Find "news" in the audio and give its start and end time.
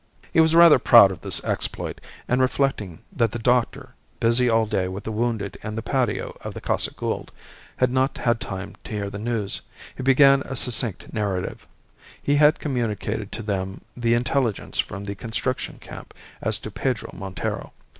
9.19-9.61